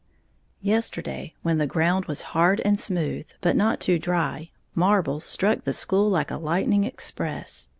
[0.63, 5.73] _Yesterday, when the ground was hard and smooth, but not too dry, marbles struck the
[5.73, 7.69] school like a lightning express.